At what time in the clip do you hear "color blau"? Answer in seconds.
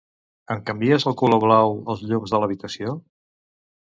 1.19-1.75